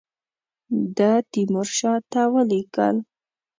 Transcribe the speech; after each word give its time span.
ده 0.97 1.11
تیمورشاه 1.31 1.99
ته 2.11 2.21
ولیکل. 2.33 2.95